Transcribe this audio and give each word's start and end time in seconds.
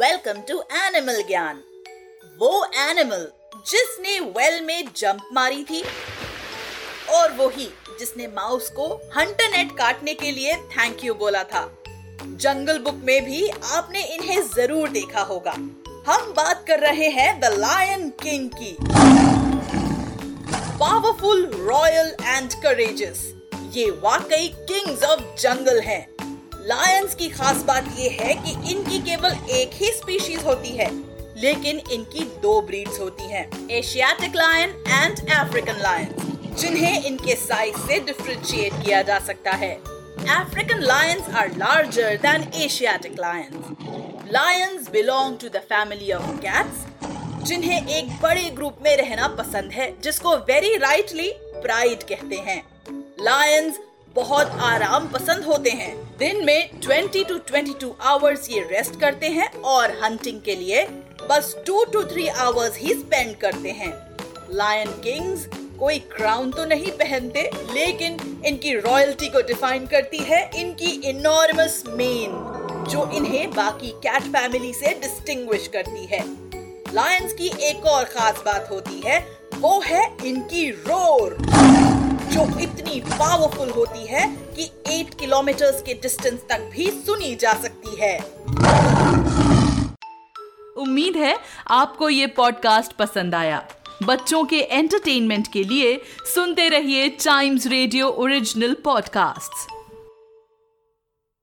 Welcome 0.00 0.40
to 0.48 0.54
animal 0.74 1.20
ज्ञान 1.28 1.58
वो 2.38 2.50
animal 2.80 3.26
जिसने 3.68 4.18
वेल 4.36 4.60
में 4.66 4.84
जंप 4.96 5.28
मारी 5.32 5.64
थी 5.64 5.82
और 7.16 7.32
वो 7.32 7.48
ही 7.56 7.66
जिसने 7.98 8.26
माउस 8.26 8.68
को 8.76 8.86
हंटर 9.16 9.50
नेट 9.56 9.72
काटने 9.78 10.14
के 10.14 10.30
लिए 10.30 10.54
थैंक 10.76 11.04
यू 11.04 11.14
बोला 11.14 11.42
था। 11.44 11.62
जंगल 12.22 12.78
बुक 12.78 13.02
में 13.04 13.24
भी 13.24 13.48
आपने 13.48 14.04
इन्हें 14.14 14.40
ज़रूर 14.54 14.88
देखा 14.90 15.22
होगा। 15.22 15.52
हम 16.06 16.32
बात 16.36 16.64
कर 16.68 16.80
रहे 16.80 17.08
हैं 17.18 17.28
द 17.40 17.52
लायन 17.58 18.08
किंग 18.22 18.48
की। 18.52 18.76
पावरफुल 20.78 21.44
रॉयल 21.68 22.14
एंड 22.22 22.54
करेजियस 22.62 23.26
ये 23.76 23.90
वाकई 24.04 24.48
किंग्स 24.70 25.04
ऑफ़ 25.04 25.20
जंगल 25.40 25.80
हैं। 25.80 26.02
लायंस 26.70 27.14
की 27.14 27.28
खास 27.28 27.62
बात 27.64 27.86
ये 27.98 28.08
है 28.10 28.34
कि 28.36 28.50
इनकी 28.72 28.98
केवल 29.04 29.36
एक 29.52 29.70
ही 29.74 29.90
स्पीशीज 29.92 30.44
होती 30.44 30.76
है 30.76 30.90
लेकिन 31.36 31.78
इनकी 31.92 32.24
दो 32.42 32.60
ब्रीड्स 32.62 33.00
होती 33.00 33.30
हैं 33.30 33.46
Asiatic 33.70 34.36
lion 34.36 34.70
and 34.88 35.30
African 35.30 35.80
lion 35.82 36.14
जिन्हें 36.56 37.04
इनके 37.04 37.34
साइज़ 37.36 37.76
से 37.86 37.98
डिफ्रेंशिएट 38.06 38.82
किया 38.84 39.02
जा 39.02 39.18
सकता 39.26 39.50
है 39.56 39.78
African 40.28 40.82
lions 40.82 41.28
are 41.34 41.48
larger 41.56 42.16
than 42.18 42.42
Asiatic 42.54 43.18
lions. 43.18 43.54
Lions 44.30 44.88
belong 44.90 45.38
to 45.38 45.48
the 45.48 45.62
family 45.62 46.12
of 46.12 46.26
cats, 46.40 46.86
जिन्हें 47.44 47.86
एक 47.88 48.10
बड़े 48.22 48.48
ग्रुप 48.50 48.78
में 48.82 48.96
रहना 48.96 49.28
पसंद 49.36 49.72
है 49.72 49.92
जिसको 50.02 50.36
वेरी 50.48 50.76
राइटली 50.78 51.30
प्राइड 51.62 52.02
कहते 52.08 52.36
हैं 52.40 52.62
लायंस 53.22 53.78
बहुत 54.16 54.50
आराम 54.60 55.06
पसंद 55.08 55.44
होते 55.44 55.70
हैं। 55.70 55.94
दिन 56.18 56.44
में 56.46 56.80
20 56.80 57.24
टू 57.24 57.36
22 57.48 57.92
आवर्स 58.02 58.48
ये 58.50 58.60
रेस्ट 58.70 58.98
करते 59.00 59.26
हैं 59.28 59.48
और 59.64 59.90
हंटिंग 60.02 60.40
के 60.40 60.54
लिए 60.54 60.84
बस 61.30 61.54
टू 61.66 61.84
टू 61.84 62.02
थ्री 62.04 62.26
आवर्स 62.28 62.78
ही 62.78 62.94
स्पेंड 62.94 63.36
करते 63.36 63.70
हैं। 63.70 63.92
लायन 64.52 64.90
किंग्स 65.02 65.46
कोई 65.78 65.98
क्राउन 66.08 66.50
तो 66.50 66.64
नहीं 66.64 66.90
पहनते, 66.92 67.50
लेकिन 67.74 68.42
इनकी 68.46 68.74
रॉयल्टी 68.76 69.28
को 69.28 69.40
डिफाइन 69.48 69.86
करती 69.86 70.18
है 70.24 70.42
इनकी 70.56 70.90
इनॉर्मस 71.10 71.82
मेन 71.88 72.84
जो 72.90 73.08
इन्हें 73.16 73.50
बाकी 73.50 73.90
कैट 74.02 74.22
फैमिली 74.32 74.72
से 74.74 74.94
डिस्टिंग्विश 75.00 75.68
करती 75.68 76.06
है। 76.06 76.24
लायंस 76.94 77.32
की 77.32 77.52
एक 77.68 77.86
और 77.86 78.04
खास 78.06 78.42
बात 78.46 78.68
होती 78.70 79.00
है, 79.06 79.18
वो 79.54 79.80
है 79.80 80.04
इनकी 80.24 80.68
रोर 80.70 81.36
जो 82.30 82.42
इतनी 82.60 83.00
पावरफुल 83.00 83.70
होती 83.70 84.06
है 84.06 84.26
कि 84.56 84.70
8 84.88 85.14
किलोमीटर 85.20 85.70
के 85.86 85.94
डिस्टेंस 85.94 86.40
तक 86.50 86.68
भी 86.72 86.86
सुनी 86.90 87.34
जा 87.36 87.52
सकती 87.52 87.96
है। 88.00 88.18
उम्मीद 90.76 91.16
है 91.16 91.36
आपको 91.68 92.08
ये 92.08 92.26
पॉडकास्ट 92.26 92.92
पसंद 92.92 93.34
आया। 93.34 93.62
बच्चों 94.02 94.44
के 94.44 94.60
एंटरटेनमेंट 94.60 95.48
के 95.52 95.64
लिए 95.64 96.00
सुनते 96.34 96.68
रहिए 96.68 97.08
टाइम्स 97.08 97.66
रेडियो 97.66 98.08
ओरिजिनल 98.08 98.74
पॉडकास्ट्स 98.84 99.66